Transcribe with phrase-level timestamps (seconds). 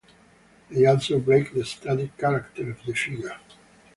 [0.71, 3.37] They also break the static character of the figure.